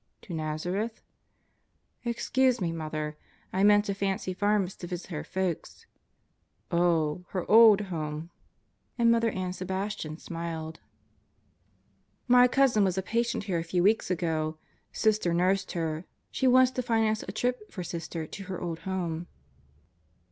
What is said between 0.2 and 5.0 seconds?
"To Nazareth?" "Excuse me, Mother; I meant to Fancy Farms to